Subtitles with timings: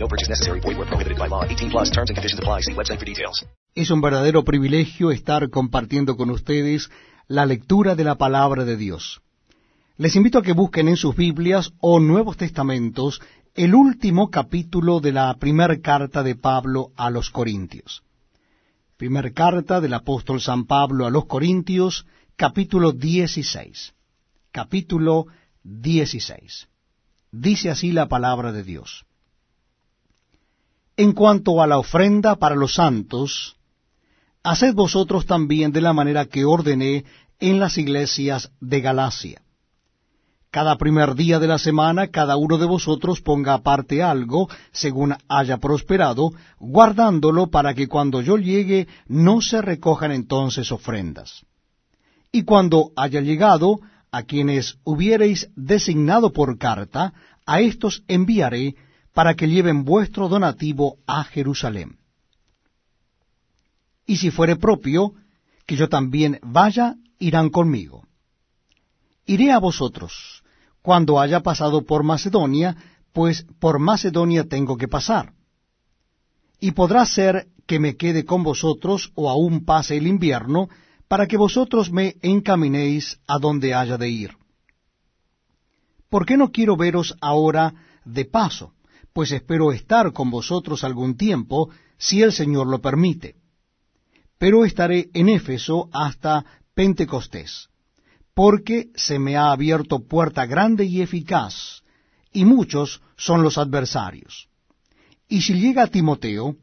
[0.00, 0.60] No purchase necessary.
[0.60, 1.44] Void where prohibited by law.
[1.44, 2.60] 18 plus terms and conditions apply.
[2.62, 3.44] See website for details.
[3.74, 6.90] Es un verdadero privilegio estar compartiendo con ustedes
[7.28, 9.20] la lectura de la palabra de Dios.
[9.98, 13.20] Les invito a que busquen en sus Biblias o Nuevos Testamentos
[13.54, 18.02] el último capítulo de la primera carta de Pablo a los Corintios.
[18.96, 23.92] Primer carta del apóstol San Pablo a los Corintios, capítulo 16.
[24.50, 25.26] Capítulo
[25.62, 26.68] 16.
[27.30, 29.04] Dice así la palabra de Dios.
[31.00, 33.56] En cuanto a la ofrenda para los santos,
[34.42, 37.06] haced vosotros también de la manera que ordené
[37.38, 39.40] en las iglesias de Galacia.
[40.50, 45.56] Cada primer día de la semana cada uno de vosotros ponga aparte algo, según haya
[45.56, 51.46] prosperado, guardándolo para que cuando yo llegue no se recojan entonces ofrendas.
[52.30, 53.80] Y cuando haya llegado,
[54.12, 57.14] a quienes hubiereis designado por carta,
[57.46, 58.74] a estos enviaré
[59.14, 61.98] para que lleven vuestro donativo a Jerusalén.
[64.06, 65.14] Y si fuere propio,
[65.66, 68.06] que yo también vaya, irán conmigo.
[69.26, 70.42] Iré a vosotros,
[70.82, 72.76] cuando haya pasado por Macedonia,
[73.12, 75.32] pues por Macedonia tengo que pasar.
[76.58, 80.68] Y podrá ser que me quede con vosotros, o aún pase el invierno,
[81.06, 84.36] para que vosotros me encaminéis a donde haya de ir.
[86.08, 88.72] ¿Por qué no quiero veros ahora de paso?
[89.20, 93.34] Pues espero estar con vosotros algún tiempo, si el Señor lo permite.
[94.38, 97.68] Pero estaré en Éfeso hasta Pentecostés
[98.32, 101.82] porque se me ha abierto puerta grande y eficaz,
[102.32, 104.48] y muchos son los adversarios.
[105.28, 106.56] Y si llega Timoteo,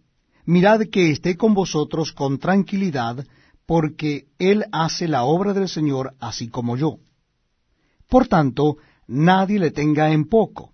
[0.46, 3.24] mirad que esté con vosotros con tranquilidad,
[3.68, 6.98] porque él hace la obra del Señor así como yo.
[8.10, 10.74] Por tanto, nadie le tenga en poco,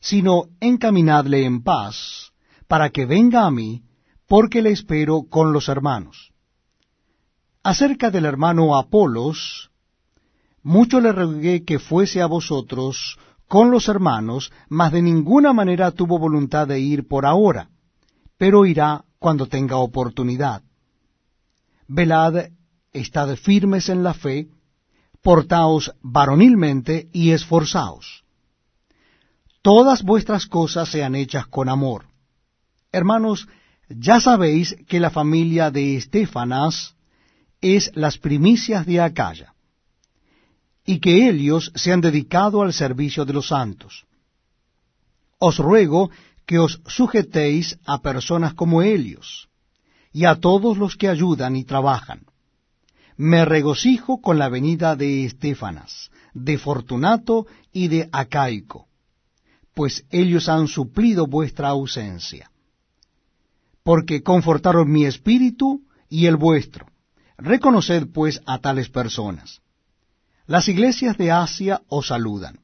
[0.00, 2.32] sino encaminadle en paz,
[2.66, 3.82] para que venga a mí,
[4.26, 6.32] porque le espero con los hermanos.
[7.62, 9.70] Acerca del hermano Apolos,
[10.62, 16.18] mucho le rogué que fuese a vosotros con los hermanos, mas de ninguna manera tuvo
[16.18, 17.70] voluntad de ir por ahora,
[18.36, 20.62] pero irá cuando tenga oportunidad.
[21.88, 22.50] Velad,
[22.92, 24.48] estad firmes en la fe,
[25.22, 28.24] portaos varonilmente y esforzaos.
[29.62, 32.06] Todas vuestras cosas sean hechas con amor.
[32.92, 33.48] Hermanos,
[33.88, 36.94] ya sabéis que la familia de Estefanas
[37.60, 39.54] es las primicias de Acaya
[40.84, 44.06] y que ellos se han dedicado al servicio de los santos.
[45.38, 46.10] Os ruego
[46.46, 49.48] que os sujetéis a personas como ellos,
[50.14, 52.24] y a todos los que ayudan y trabajan.
[53.18, 58.87] Me regocijo con la venida de Estefanas, de Fortunato y de Acaico,
[59.78, 62.50] pues ellos han suplido vuestra ausencia.
[63.84, 66.86] Porque confortaron mi espíritu y el vuestro.
[67.36, 69.60] Reconoced pues a tales personas.
[70.46, 72.58] Las iglesias de Asia os saludan.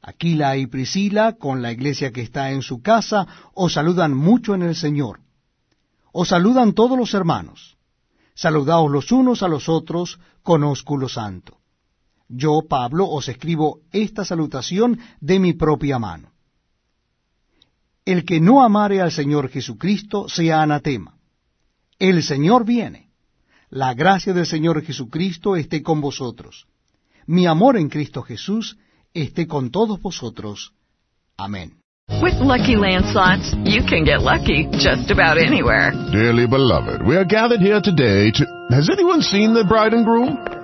[0.00, 4.62] Aquila y Priscila, con la iglesia que está en su casa, os saludan mucho en
[4.62, 5.20] el Señor.
[6.10, 7.76] Os saludan todos los hermanos.
[8.34, 11.58] Saludaos los unos a los otros con ósculo santo.
[12.28, 16.32] Yo, Pablo, os escribo esta salutación de mi propia mano.
[18.04, 21.16] El que no amare al Señor Jesucristo sea anatema.
[21.98, 23.10] El Señor viene.
[23.70, 26.66] La gracia del Señor Jesucristo esté con vosotros
[27.26, 28.76] mi amor en Cristo Jesús
[29.12, 30.72] esté con todos vosotros.
[31.36, 31.78] Amén.
[32.22, 35.92] With lucky landslots, you can get lucky just about anywhere.
[36.12, 38.44] Dearly beloved, we are gathered here today to.
[38.70, 40.63] Has anyone seen the bride and groom?